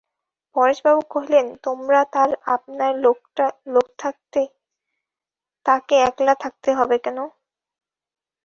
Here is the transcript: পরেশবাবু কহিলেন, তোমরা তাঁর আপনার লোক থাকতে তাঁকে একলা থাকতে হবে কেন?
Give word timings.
পরেশবাবু 0.55 1.01
কহিলেন, 1.13 1.47
তোমরা 1.63 1.99
তাঁর 2.13 2.29
আপনার 2.55 2.91
লোক 3.73 3.87
থাকতে 3.99 4.41
তাঁকে 5.65 5.95
একলা 6.09 6.33
থাকতে 6.43 6.69
হবে 6.77 6.95
কেন? 7.05 7.17